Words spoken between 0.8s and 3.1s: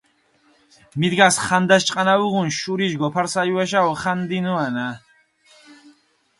მიდგას ხანდაშ ჭყანა უღუნ, შურიშ